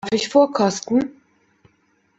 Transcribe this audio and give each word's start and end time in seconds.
Darf 0.03 0.13
ich 0.19 0.29
vorkosten? 0.29 1.11